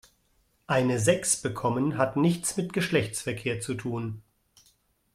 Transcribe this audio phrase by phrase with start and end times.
[0.65, 4.23] Eine Sechs bekommen hat nichts mit Geschlechtsverkehr zu tun.